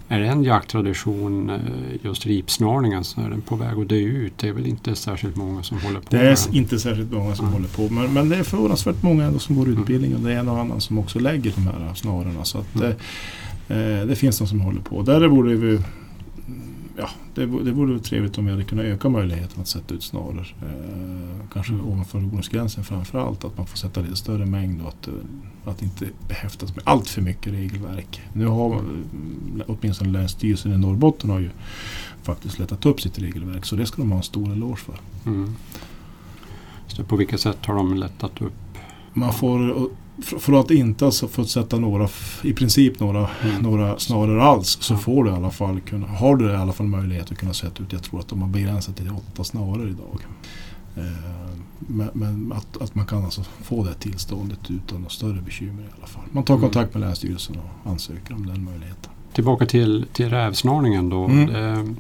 är 0.08 0.20
det 0.20 0.26
en 0.26 0.44
jakttradition, 0.44 1.50
eh, 1.50 1.56
just 2.02 2.26
ripsnarningen, 2.26 3.05
så 3.05 3.20
är 3.20 3.31
den 3.31 3.41
på 3.41 3.56
väg 3.56 3.79
att 3.79 3.88
dö 3.88 3.94
ut? 3.96 4.38
Det 4.38 4.48
är 4.48 4.53
väl 4.53 4.67
inte 4.67 4.94
särskilt 4.94 5.36
många 5.36 5.63
som 5.63 5.79
håller 5.81 6.01
på 6.01 6.06
Det 6.10 6.19
är 6.20 6.24
den? 6.46 6.55
inte 6.55 6.79
särskilt 6.79 7.13
många 7.13 7.34
som 7.34 7.46
Mm. 7.46 7.55
håller 7.55 7.69
på 7.89 7.94
men, 7.94 8.13
men 8.13 8.29
det 8.29 8.36
är 8.36 8.43
förvånansvärt 8.43 9.03
många 9.03 9.24
ändå 9.24 9.39
som 9.39 9.56
går 9.56 9.67
Mm. 9.67 9.81
utbildningen. 9.81 10.22
Det 10.22 10.32
är 10.32 10.36
en 10.39 10.48
och 10.48 10.58
annan 10.58 10.81
som 10.81 10.98
också 10.98 11.19
lägger 11.19 11.53
de 11.55 11.60
här 11.60 11.94
snarorna. 11.94 12.44
Så 12.44 12.58
att, 12.58 12.74
Mm. 12.74 12.91
eh, 13.69 14.06
det 14.06 14.17
finns 14.17 14.39
de 14.39 14.46
som 14.48 14.60
håller 14.60 14.81
på. 14.81 15.03
Där 15.03 15.29
borde 15.29 15.55
vi 15.55 15.81
Ja, 16.96 17.08
det, 17.34 17.46
det 17.46 17.72
vore 17.72 17.98
trevligt 17.98 18.39
om 18.39 18.44
vi 18.44 18.51
hade 18.51 18.65
kunnat 18.65 18.84
öka 18.84 19.08
möjligheten 19.08 19.60
att 19.60 19.69
sätta 19.69 19.94
ut 19.94 20.03
snaror. 20.03 20.55
Eh, 20.63 21.48
kanske 21.53 21.72
ovanför 21.74 22.19
odlingsgränsen 22.19 22.84
framför 22.84 23.19
allt. 23.19 23.44
Att 23.44 23.56
man 23.56 23.67
får 23.67 23.77
sätta 23.77 24.01
lite 24.01 24.17
större 24.17 24.46
mängd 24.46 24.82
och 24.82 24.89
att, 24.89 25.08
eh, 25.08 25.15
att 25.65 25.82
inte 25.82 26.06
behäftas 26.29 26.77
med 26.77 26.84
allt 26.86 27.08
för 27.08 27.22
mycket 27.22 27.53
regelverk. 27.53 28.22
Nu 28.32 28.46
har 28.46 28.74
eh, 28.74 28.81
åtminstone 29.67 30.10
Länsstyrelsen 30.10 30.72
i 30.72 30.79
Norrbotten 30.79 31.31
har 31.31 31.41
ju 31.41 31.51
faktiskt 32.22 32.58
lättat 32.58 32.86
upp 32.86 33.01
sitt 33.01 33.19
regelverk. 33.19 33.65
Så 33.65 33.77
det 33.77 33.86
ska 33.86 34.03
de 34.03 34.10
ha 34.10 34.19
en 34.19 34.24
stor 34.24 34.53
eloge 34.53 34.77
för. 34.77 34.94
Mm. 35.27 35.55
Så 36.86 37.05
på 37.05 37.17
vilket 37.17 37.41
sätt 37.41 37.67
har 37.67 37.74
de 37.74 37.94
lättat 37.94 38.41
upp? 38.43 38.53
Man 39.13 39.32
får, 39.32 39.89
för 40.23 40.61
att 40.61 40.71
inte 40.71 41.06
alltså 41.06 41.29
fått 41.29 41.51
sätta 41.51 41.79
några, 41.79 42.09
i 42.43 42.53
princip 42.53 43.01
några, 43.01 43.29
Mm. 43.44 43.63
några 43.63 43.99
snaror 43.99 44.41
alls 44.41 44.79
så 44.81 44.97
får 44.97 45.25
du 45.25 45.31
i 45.31 45.35
alla 45.35 45.51
fall 45.51 45.81
kunna, 45.81 46.06
har 46.06 46.37
du 46.37 46.51
i 46.51 46.55
alla 46.56 46.73
fall 46.73 46.87
möjlighet 46.87 47.33
att 47.33 47.39
kunna 47.39 47.55
sätta 47.55 47.83
ut, 47.83 47.93
jag 47.93 48.03
tror 48.03 48.21
att 48.21 48.29
de 48.29 48.43
har 48.43 48.49
begränsat 48.49 48.97
till 48.97 49.11
åtta 49.11 49.44
snaror 49.44 49.89
idag. 49.89 50.19
Eh, 50.97 51.03
Men, 51.79 52.11
men 52.13 52.53
att, 52.56 52.83
att 52.83 52.94
man 52.94 53.06
kan 53.06 53.25
alltså 53.25 53.43
få 53.63 53.85
det 53.85 53.94
tillståndet 53.94 54.59
utan 54.71 54.99
några 54.99 55.11
större 55.11 55.41
bekymmer 55.43 55.83
i 55.83 55.87
alla 55.99 56.06
fall. 56.06 56.23
Man 56.33 56.44
tar 56.44 56.55
Mm. 56.55 56.63
kontakt 56.71 56.94
med 56.94 57.01
Länsstyrelsen 57.01 57.56
och 57.59 57.91
ansöker 57.91 58.35
om 58.35 58.47
den 58.47 58.65
möjligheten. 58.65 59.11
Tillbaka 59.33 59.67
till, 59.67 60.06
till 60.13 60.31
rävsnarningen 60.31 61.09
då. 61.09 61.25
Mm. 61.25 61.47
Det, 61.47 61.94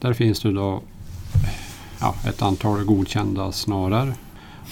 där 0.00 0.12
finns 0.12 0.40
det 0.40 0.52
då 0.52 0.82
ja, 2.00 2.14
ett 2.28 2.42
antal 2.42 2.84
godkända 2.84 3.52
snarar. 3.52 4.14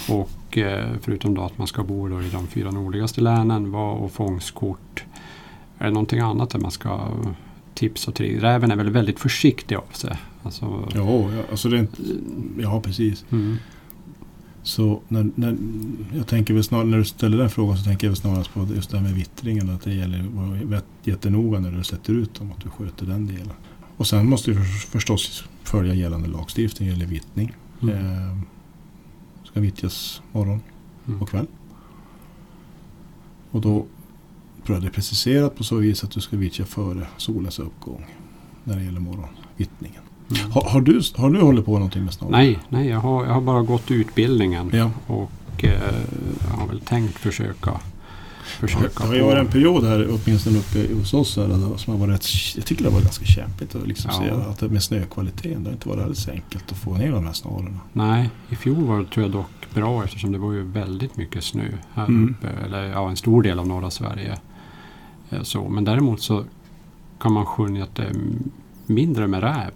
Och 0.09 0.31
eh, 0.59 0.89
förutom 1.01 1.35
då 1.35 1.43
att 1.43 1.59
man 1.59 1.67
ska 1.67 1.83
bo 1.83 2.09
då 2.09 2.23
i 2.23 2.29
de 2.29 2.47
fyra 2.47 2.71
nordligaste 2.71 3.21
länen 3.21 3.71
var 3.73 3.93
och 3.95 4.13
fångstkort. 4.13 5.05
Är 5.79 5.85
det 5.85 5.91
någonting 5.91 6.21
annat 6.21 6.51
där 6.51 6.59
man 6.59 6.71
ska 6.71 7.09
tipsa 7.75 8.13
till? 8.13 8.41
Räven 8.41 8.71
är 8.71 8.77
väl 8.77 8.91
väldigt 8.91 9.21
försiktig 9.21 9.75
av 9.75 9.85
sig. 9.93 10.17
Alltså, 10.43 10.89
Ja, 10.95 11.33
ja, 11.33 11.43
alltså 11.51 11.69
det 11.69 11.87
ja 12.61 12.81
precis. 12.81 13.25
mm, 13.31 13.57
Så 14.63 15.01
när, 15.09 15.31
när, 15.35 15.57
jag 16.17 16.27
tänker 16.27 16.55
väl 16.55 16.65
snarare, 16.65 16.87
när 16.87 16.99
du 16.99 17.05
ställer 17.05 17.39
den 17.39 17.51
frågan 17.51 17.77
så 17.79 17.85
tänker 17.85 18.07
jag 18.07 18.11
väl 18.11 18.17
snarast 18.21 18.55
på 18.55 18.67
just 18.75 18.91
det 18.91 18.97
här 18.97 19.05
med 19.05 19.15
vittringen. 19.15 19.71
Att 19.71 19.83
det 19.83 19.95
gäller 19.95 20.19
att 20.21 20.71
vara 20.71 20.81
jättenoga 21.05 21.61
när 21.61 21.71
du 21.71 21.85
sätter 21.85 22.13
ut 22.13 22.35
dem, 22.35 22.53
att 22.57 22.63
du 22.65 22.69
sköter 22.71 23.07
den 23.07 23.27
delen. 23.27 23.51
Och 23.97 24.07
sen 24.07 24.29
måste 24.29 24.51
du 24.51 24.57
för- 24.57 24.89
förstås 24.91 25.45
följa 25.65 25.95
gällande 25.95 26.29
lagstiftning 26.29 26.89
gällande 26.89 27.07
vittning. 27.15 27.53
mm, 27.83 27.95
Eh, 27.95 28.37
ska 29.51 29.61
vittjas 29.61 30.23
morgon 30.33 30.61
mm. 31.07 31.23
och 31.23 31.29
kväll. 31.29 31.47
Och 33.51 33.61
då 33.61 33.87
tror 34.67 34.77
jag 34.77 34.83
det 34.83 34.91
preciserat 34.91 35.57
på 35.57 35.65
så 35.65 35.77
vis 35.77 36.05
att 36.05 36.11
du 36.11 36.21
ska 36.21 36.37
vittja 36.37 36.65
före 36.65 37.07
solens 37.17 37.59
uppgång 37.59 38.07
när 38.65 38.77
det 38.77 38.85
gäller 38.85 39.01
morgonvittningen. 39.01 40.03
Mm. 40.31 40.51
Har, 40.51 40.71
har, 40.71 40.81
du, 40.81 41.01
har 41.17 41.31
du 41.31 41.41
hållit 41.41 41.65
på 41.65 41.73
någonting 41.73 42.05
med 42.05 42.15
snabel? 42.15 42.33
Nej, 42.33 42.59
nej 42.69 42.89
jag, 42.89 43.01
har, 43.01 43.27
jag 43.27 43.33
har 43.33 43.41
bara 43.41 43.63
gått 43.63 43.91
utbildningen 43.91 44.71
Ja. 44.73 44.91
och 45.07 45.65
eh, 45.65 45.95
jag 46.49 46.57
har 46.57 46.67
väl 46.67 46.81
tänkt 46.81 47.19
försöka, 47.19 47.81
försöka 48.51 49.03
Det 49.03 49.09
har 49.09 49.15
ju 49.15 49.23
varit 49.23 49.39
en 49.39 49.47
period 49.47 49.85
här, 49.85 50.09
åtminstone 50.25 50.59
uppe 50.59 50.95
hos 50.95 51.15
oss, 51.15 51.37
här, 51.37 51.49
där- 51.49 51.77
som 51.77 51.93
har 51.95 52.07
varit 52.07 52.15
rätt, 52.15 52.57
jag 52.57 52.67
tycker 52.67 52.83
det 52.85 52.89
har 52.91 52.95
varit 52.95 53.05
ganska 53.05 53.25
kämpigt 53.25 53.75
att 53.75 53.87
liksom 53.89 54.11
Ja. 54.15 54.19
se 54.45 54.51
att 54.51 54.59
det 54.59 54.69
med 54.69 54.83
snökvaliteten, 54.83 55.63
det 55.65 55.71
har 55.71 55.73
inte 55.75 55.89
varit 55.89 55.99
alldeles 56.01 56.29
enkelt 56.29 56.73
att 56.73 56.79
få 56.79 56.95
ner 56.95 57.13
de 57.13 57.27
här 57.27 57.33
snarorna. 57.33 57.79
Nej, 57.93 58.31
i 58.49 58.57
fjol 58.57 58.85
var 58.85 58.99
det 58.99 59.07
tror 59.07 59.25
jag 59.25 59.33
dock 59.33 59.75
bra 59.75 60.05
eftersom 60.05 60.33
det 60.33 60.39
var 60.39 60.53
ju 60.53 60.63
väldigt 60.63 61.17
mycket 61.17 61.45
snö 61.45 61.69
här 61.95 62.07
Mm. 62.07 62.31
uppe. 62.39 62.49
Eller 62.65 62.83
ja, 62.85 63.11
en 63.11 63.17
stor 63.17 63.43
del 63.43 63.59
av 63.59 63.67
norra 63.67 63.91
Sverige. 63.91 64.39
Eh, 65.31 65.43
Så, 65.43 65.69
men 65.69 65.85
däremot 65.85 66.23
så 66.23 66.45
kan 67.21 67.33
man 67.33 67.47
skönja 67.47 67.85
att 67.85 67.95
det 67.95 68.03
är 68.03 68.17
mindre 68.87 69.27
med 69.27 69.41
räv 69.43 69.71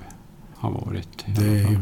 har 0.55 0.71
varit. 0.71 1.25
Det. 1.27 1.79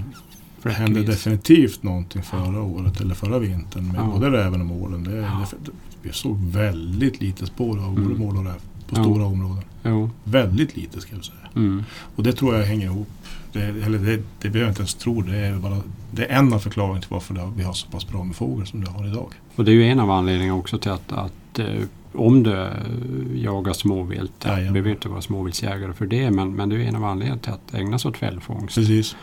Det 0.62 0.70
hände 0.70 1.02
definitivt 1.02 1.82
någonting 1.82 2.22
förra 2.22 2.62
året 2.62 3.00
eller 3.00 3.14
förra 3.14 3.38
vintern 3.38 3.86
med 3.86 3.96
Ja. 3.96 4.04
både 4.14 4.30
räven 4.30 4.60
och 4.60 4.66
målen. 4.66 5.04
Det, 5.04 5.16
Ja. 5.16 5.46
det, 5.64 5.70
vi 6.02 6.12
såg 6.12 6.38
väldigt 6.38 7.20
lite 7.20 7.46
spår 7.46 7.78
av 7.78 7.90
både 7.94 8.06
Mm. 8.06 8.18
mål 8.18 8.36
och 8.36 8.44
räv 8.44 8.54
på 8.88 8.96
Ja. 8.96 9.02
stora 9.04 9.24
områden. 9.24 9.64
Jo. 9.84 10.10
Väldigt 10.24 10.76
lite 10.76 11.00
ska 11.00 11.14
jag 11.16 11.24
säga. 11.24 11.38
Mm. 11.56 11.84
Och 12.16 12.22
det 12.22 12.32
tror 12.32 12.56
jag 12.56 12.64
hänger 12.66 12.86
ihop. 12.86 13.08
Det, 13.52 13.60
eller 13.62 13.98
det, 13.98 14.16
det 14.16 14.22
behöver 14.50 14.60
jag 14.60 14.68
inte 14.70 14.80
ens 14.80 14.94
tro. 14.94 15.22
Det 15.22 15.36
är, 15.36 15.56
bara, 15.56 15.76
det 16.10 16.24
är 16.26 16.38
en 16.38 16.52
av 16.52 16.58
förklaringarna 16.58 17.00
till 17.00 17.10
varför 17.10 17.34
det, 17.34 17.52
vi 17.56 17.62
har 17.62 17.72
så 17.72 17.86
pass 17.90 18.08
bra 18.08 18.24
med 18.24 18.36
fågel 18.36 18.66
som 18.66 18.80
vi 18.80 18.86
har 18.86 19.06
idag. 19.06 19.32
Och 19.56 19.64
det 19.64 19.70
är 19.70 19.74
ju 19.74 19.84
en 19.84 20.00
av 20.00 20.10
anledningarna 20.10 20.58
också 20.58 20.78
till 20.78 20.90
att, 20.90 21.12
att 21.12 21.58
eh, 21.58 21.66
om 22.14 22.42
du 22.42 22.70
jagar 23.34 23.72
småvilt, 23.72 24.32
ja, 24.44 24.56
du 24.56 24.70
behöver 24.70 24.90
inte 24.90 25.08
vara 25.08 25.20
småviltsjägare 25.20 25.92
för 25.92 26.06
det, 26.06 26.30
men, 26.30 26.52
men 26.52 26.68
det 26.68 26.76
är 26.76 26.80
en 26.88 26.96
av 26.96 27.04
anledningarna 27.04 27.40
till 27.40 27.52
att 27.52 27.74
ägna 27.74 27.98
sig 27.98 28.08
åt 28.08 28.16
fällfångst 28.16 28.74
Precis. 28.74 29.16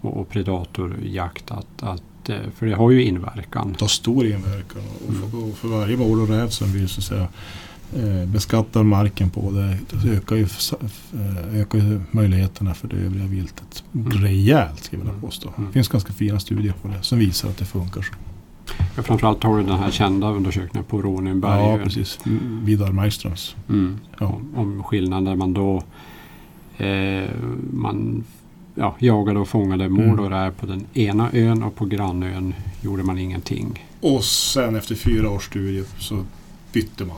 och, 0.00 0.16
och 0.20 0.28
predatorjakt. 0.28 1.50
Att, 1.50 1.82
att, 1.82 2.02
eh, 2.30 2.36
för 2.56 2.66
det 2.66 2.74
har 2.74 2.90
ju 2.90 3.04
inverkan. 3.04 3.72
Det 3.72 3.80
har 3.80 3.88
stor 3.88 4.26
inverkan. 4.26 4.82
Och 5.06 5.14
Mm. 5.14 5.30
för, 5.30 5.44
och 5.50 5.56
för 5.56 5.68
varje 5.68 5.96
mål 5.96 6.20
och 6.20 6.28
räv 6.28 6.48
som 6.48 6.72
vi 6.72 6.88
så 6.88 7.00
att 7.00 7.04
säga, 7.04 7.28
eh, 7.96 8.28
beskattar 8.28 8.82
marken 8.82 9.30
på 9.30 9.50
det, 9.50 9.78
det 10.02 10.10
ökar, 10.16 10.36
ju, 10.36 10.42
eh, 10.42 11.60
ökar 11.60 11.78
ju 11.78 12.00
möjligheterna 12.10 12.74
för 12.74 12.88
det 12.88 12.96
övriga 12.96 13.26
viltet 13.26 13.84
Mm. 13.94 14.10
rejält. 14.10 14.84
Ska 14.84 14.96
jag 14.96 14.98
vilja 15.00 15.12
Mm. 15.12 15.22
påstå. 15.22 15.48
Mm. 15.56 15.66
Det 15.66 15.72
finns 15.72 15.88
ganska 15.88 16.12
fina 16.12 16.40
studier 16.40 16.74
på 16.82 16.88
det 16.88 17.02
som 17.02 17.18
visar 17.18 17.48
att 17.48 17.58
det 17.58 17.64
funkar 17.64 18.02
så. 18.02 18.14
Ja, 18.96 19.02
framförallt 19.02 19.42
har 19.42 19.56
du 19.58 19.62
den 19.64 19.78
här 19.78 19.90
kända 19.90 20.30
undersökningen 20.30 20.84
på 20.84 20.98
Ja, 20.98 21.02
Råneberg. 21.02 21.84
precis. 21.84 22.18
Vidar 22.62 22.92
Majströms. 22.92 23.56
mm, 23.68 23.98
Ja. 24.20 24.26
om, 24.26 24.52
om 24.56 24.82
skillnaden 24.84 25.24
där 25.24 25.36
man 25.36 25.52
då 25.54 25.82
eh, 26.84 27.30
man 27.72 28.24
ja, 28.74 28.96
jagade 28.98 29.38
och 29.40 29.48
fångade 29.48 29.88
mål 29.88 30.32
Mm. 30.32 30.52
på 30.52 30.66
den 30.66 30.86
ena 30.94 31.30
ön 31.32 31.62
och 31.62 31.76
på 31.76 31.84
grannön 31.84 32.54
gjorde 32.80 33.02
man 33.02 33.18
ingenting. 33.18 33.86
Och 34.00 34.24
sen 34.24 34.76
efter 34.76 34.94
fyra 34.94 35.30
års 35.30 35.46
studier 35.46 35.84
så 35.98 36.24
bytte 36.72 37.04
man. 37.04 37.16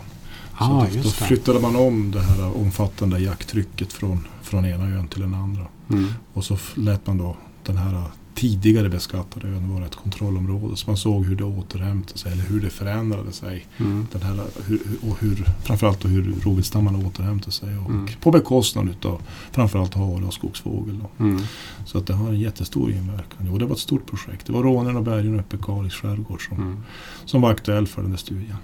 Ja, 0.61 0.67
så 0.67 0.73
ah, 0.73 0.81
då, 0.81 0.87
då 0.91 0.97
just 0.97 1.19
det. 1.19 1.25
flyttade 1.25 1.61
man 1.61 1.77
om 1.77 2.11
det 2.11 2.21
här 2.23 2.57
omfattande 2.57 3.19
jakttrycket 3.19 3.93
från, 3.93 4.27
från 4.43 4.65
ena 4.67 4.85
ön 4.85 5.09
till 5.09 5.21
den 5.21 5.35
andra. 5.35 5.67
Mm. 5.91 6.09
Och 6.33 6.45
så 6.45 6.59
lät 6.75 7.07
man 7.07 7.19
då 7.19 7.37
den 7.63 7.77
här 7.77 8.03
tidigare 8.37 8.89
beskattade 8.89 9.49
ön 9.49 9.75
vara 9.75 9.87
ett 9.87 9.95
kontrollområde. 9.95 10.77
Så 10.77 10.91
man 10.91 10.97
såg 10.97 11.25
hur 11.25 11.37
det 11.37 11.45
återhämtade 11.45 12.19
sig 12.19 12.33
eller 12.33 12.43
hur 12.43 12.61
det 12.61 12.71
förändrade 12.71 13.33
sig. 13.33 13.67
Mm. 13.77 14.07
Den 14.13 14.23
här, 14.23 14.41
hur, 14.67 14.81
och 15.11 15.21
hur, 15.21 15.45
framförallt 15.65 16.05
hur 16.05 16.35
rovviltstammarna 16.43 16.99
återhämtade 17.07 17.53
sig. 17.53 17.79
Och 17.79 17.91
Mm. 17.91 18.09
På 18.21 18.31
bekostnad 18.31 18.89
utav 18.89 19.23
framförallt 19.53 19.95
hare 19.95 20.25
och 20.25 20.35
skogsfågel. 20.35 20.99
Mm. 21.19 21.41
Så 21.87 21.99
att 21.99 22.07
det 22.07 22.15
har 22.15 22.29
en 22.29 22.41
jättestor 22.41 22.91
inverkan. 22.91 23.49
Och 23.53 23.59
det 23.59 23.65
var 23.65 23.73
ett 23.73 23.79
stort 23.79 24.07
projekt. 24.07 24.47
Det 24.47 24.53
var 24.53 24.63
Rånen 24.63 24.97
och 24.97 25.03
bergen 25.03 25.41
uppe 25.41 25.57
i 25.57 25.59
Kalix 25.63 25.95
skärgård 25.95 26.49
som, 26.49 26.57
Mm. 26.57 26.77
som 27.25 27.41
var 27.41 27.51
aktuell 27.51 27.87
för 27.87 28.03
den 28.03 28.11
där 28.11 28.19
studien. 28.19 28.57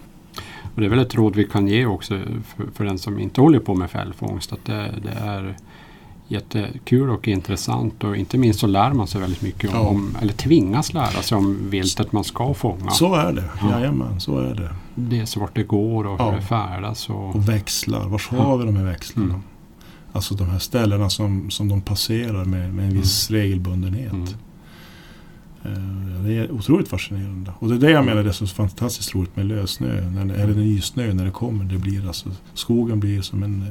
Och 0.75 0.81
det 0.81 0.87
är 0.87 0.91
väl 0.91 0.99
ett 0.99 1.14
råd 1.14 1.37
vi 1.37 1.45
kan 1.45 1.69
ge 1.69 1.87
också 1.87 2.19
för, 2.57 2.67
för 2.75 2.85
den 2.85 2.99
som 2.99 3.19
inte 3.19 3.41
håller 3.41 3.59
på 3.59 3.75
med 3.75 3.91
fällfångst. 3.91 4.52
Att 4.52 4.64
det, 4.64 4.95
det 5.02 5.11
är 5.11 5.57
jättekul 6.33 7.11
och 7.11 7.29
intressant 7.29 8.05
och 8.05 8.17
inte 8.17 8.39
minst 8.39 8.61
så 8.61 8.67
lär 8.67 8.93
man 8.93 9.07
sig 9.07 9.21
väldigt 9.21 9.43
mycket 9.43 9.75
om, 9.75 10.11
Ja. 10.15 10.21
eller 10.21 10.33
tvingas 10.33 10.93
lära 10.93 11.23
sig 11.23 11.39
om 11.39 11.71
viltet 11.71 12.12
man 12.12 12.25
ska 12.25 12.55
fånga. 12.55 12.91
Så 12.91 13.15
är 13.15 13.33
det. 13.33 13.45
Ja. 13.61 13.71
Jajamän, 13.71 14.21
så 14.21 14.39
är 14.39 14.55
det. 14.55 14.75
Det 14.95 15.19
är 15.21 15.25
så 15.25 15.41
vart 15.41 15.55
det 15.55 15.62
går 15.62 16.07
och 16.07 16.19
hur 16.19 16.27
Ja. 16.27 16.33
det 16.37 16.43
färdas. 16.43 17.09
Och, 17.11 17.35
Och 17.37 17.49
växlar. 17.49 18.09
Var 18.09 18.23
Ja. 18.31 18.43
har 18.43 18.57
vi 18.59 18.65
de 18.65 18.77
här 18.77 18.85
växlarna? 18.85 19.29
Mm. 19.29 19.43
Alltså 20.12 20.35
de 20.35 20.45
här 20.51 20.59
ställena 20.59 21.11
som, 21.11 21.51
som 21.51 21.69
de 21.69 21.81
passerar 21.81 22.45
med, 22.45 22.75
med 22.75 22.85
en 22.87 22.95
viss 22.95 23.31
regelbundenhet. 23.31 24.12
Mm. 24.12 24.27
Eh, 25.65 26.23
Det 26.25 26.33
är 26.39 26.51
otroligt 26.53 26.89
fascinerande. 26.89 27.53
Och 27.59 27.69
det 27.69 27.75
är 27.75 27.79
det 27.79 27.91
jag 27.91 28.05
menar 28.05 28.23
det 28.23 28.29
är 28.29 28.33
så 28.33 28.47
fantastiskt 28.47 29.15
roligt 29.15 29.37
med 29.37 29.47
lössnö. 29.47 30.11
När 30.11 30.25
det, 30.25 30.35
eller 30.35 30.55
nysnö 30.55 31.12
när 31.12 31.25
det 31.25 31.31
kommer. 31.31 31.65
Det 31.65 31.79
blir 31.79 32.07
alltså, 32.07 32.29
skogen 32.55 33.01
blir 33.01 33.23
som 33.23 33.43
en 33.43 33.67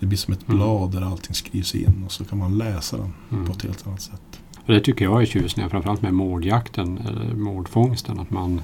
det 0.00 0.06
blir 0.06 0.18
som 0.18 0.34
ett 0.34 0.48
Mm. 0.48 0.56
blad 0.58 0.92
där 0.92 1.02
allting 1.02 1.34
skrivs 1.34 1.74
in 1.74 2.02
och 2.06 2.12
så 2.12 2.24
kan 2.24 2.38
man 2.38 2.58
läsa 2.58 2.96
den 2.96 3.12
Mm. 3.32 3.46
på 3.46 3.52
ett 3.52 3.62
helt 3.62 3.86
annat 3.86 4.00
sätt. 4.00 4.40
Och 4.66 4.72
det 4.74 4.80
tycker 4.80 5.04
jag 5.04 5.22
är 5.22 5.26
tjusningen, 5.26 5.70
framförallt 5.70 6.02
med 6.02 6.14
mårdjakten, 6.14 6.98
eller 6.98 7.34
mårdfångsten. 7.34 8.20
Att 8.20 8.30
man 8.30 8.60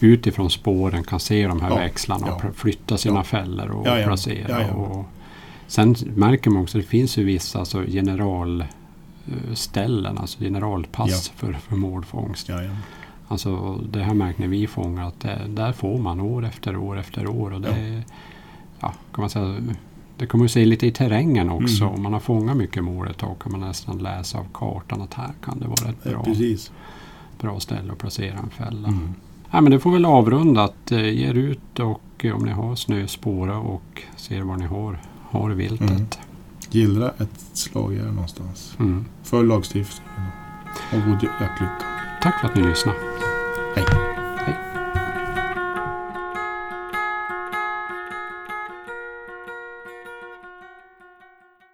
utifrån 0.00 0.50
spåren 0.50 1.04
kan 1.04 1.20
se 1.20 1.46
de 1.46 1.60
här 1.60 1.70
Ja, 1.70 1.76
växlarna 1.76 2.26
och 2.26 2.40
ja. 2.44 2.48
pr- 2.48 2.52
flytta 2.52 2.96
sina 2.96 3.16
Ja. 3.16 3.22
fällor 3.24 3.70
och 3.70 3.86
Ja, 3.86 4.02
placera. 4.04 4.74
Och 4.74 5.04
sen 5.66 5.94
märker 6.16 6.50
man 6.50 6.62
också 6.62 6.78
att 6.78 6.84
det 6.84 6.88
finns 6.90 7.16
ju 7.18 7.24
vissa 7.24 7.58
alltså 7.58 7.82
generalställen, 7.86 10.18
alltså 10.18 10.38
generalpass 10.40 11.28
för, 11.28 11.52
för 11.52 11.76
mårdfångst. 11.76 12.48
Jajamän. 12.48 12.76
Alltså 13.28 13.80
det 13.92 14.02
har 14.04 14.14
märkt 14.14 14.38
när 14.38 14.48
vi 14.48 14.66
fångar 14.66 15.08
att 15.08 15.20
det, 15.20 15.40
där 15.48 15.72
får 15.72 15.98
man 15.98 16.20
år 16.20 16.44
efter 16.46 16.76
år 16.76 16.98
efter 16.98 17.26
år. 17.26 17.52
Och 17.52 17.60
det, 17.60 18.02
ja. 18.80 18.92
kan 19.14 19.22
man 19.22 19.30
säga, 19.30 19.54
det 20.16 20.26
kommer 20.26 20.44
att 20.44 20.50
se 20.50 20.64
lite 20.64 20.86
i 20.86 20.90
terrängen 20.92 21.50
också. 21.50 21.84
Mm. 21.84 21.94
Om 21.94 22.02
man 22.02 22.12
har 22.12 22.20
fångat 22.20 22.56
mycket 22.56 22.84
mål 22.84 23.08
ett 23.10 23.18
tag 23.18 23.38
kan 23.38 23.52
man 23.52 23.60
nästan 23.60 23.98
läsa 23.98 24.38
av 24.38 24.46
kartan 24.54 25.00
att 25.02 25.14
här 25.14 25.30
kan 25.44 25.58
det 25.58 25.66
vara 25.66 25.90
ett 25.90 25.96
Ja, 26.02 26.10
bra, 26.10 26.24
precis. 26.24 26.72
bra 27.40 27.60
ställe 27.60 27.92
att 27.92 27.98
placera 27.98 28.38
en 28.38 28.50
fälla. 28.50 28.88
Mm. 28.88 29.14
Ja, 29.50 29.60
men 29.60 29.72
det 29.72 29.80
får 29.80 29.92
väl 29.92 30.04
avrunda 30.04 30.62
att 30.64 30.92
eh, 30.92 30.98
ge 31.08 31.28
er 31.28 31.34
ut 31.34 31.80
och 31.80 32.02
eh, 32.24 32.36
om 32.36 32.42
ni 32.44 32.50
har 32.52 32.74
snö 32.76 33.06
spåra 33.06 33.58
och 33.58 34.02
ser 34.16 34.42
var 34.42 34.56
ni 34.56 34.64
har, 34.66 35.00
har 35.30 35.50
viltet. 35.50 35.90
Mm. 35.90 36.06
Gillra 36.70 37.10
ett 37.10 37.40
slagjärn 37.52 38.14
någonstans. 38.14 38.76
Mm. 38.78 39.04
Följ 39.22 39.48
lagstiftningen. 39.48 40.30
Och 40.92 40.98
god 41.06 41.22
jaktlycka. 41.40 41.84
Tack 42.22 42.40
för 42.40 42.48
att 42.48 42.56
ni 42.56 42.62
lyssnade. 42.62 42.98
Hej. 43.76 43.84
Hej. 44.38 44.81